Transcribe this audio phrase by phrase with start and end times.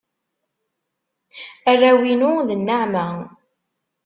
[1.69, 3.07] Arraw-inu d nneɛma.